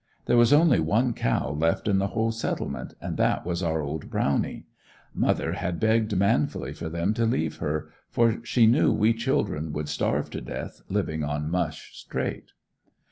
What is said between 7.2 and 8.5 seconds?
leave her, for